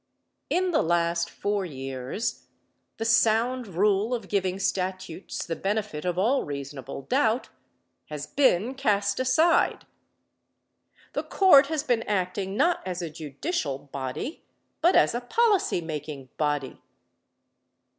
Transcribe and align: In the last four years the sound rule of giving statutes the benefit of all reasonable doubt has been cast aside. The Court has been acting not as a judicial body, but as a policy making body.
In 0.49 0.71
the 0.71 0.81
last 0.81 1.29
four 1.29 1.63
years 1.63 2.47
the 2.97 3.05
sound 3.05 3.67
rule 3.67 4.15
of 4.15 4.29
giving 4.29 4.57
statutes 4.57 5.45
the 5.45 5.55
benefit 5.55 6.05
of 6.05 6.17
all 6.17 6.43
reasonable 6.43 7.03
doubt 7.03 7.49
has 8.05 8.25
been 8.25 8.73
cast 8.73 9.19
aside. 9.19 9.85
The 11.13 11.21
Court 11.21 11.67
has 11.67 11.83
been 11.83 12.01
acting 12.07 12.57
not 12.57 12.81
as 12.83 13.03
a 13.03 13.11
judicial 13.11 13.77
body, 13.77 14.43
but 14.81 14.95
as 14.95 15.13
a 15.13 15.21
policy 15.21 15.81
making 15.81 16.29
body. 16.35 16.81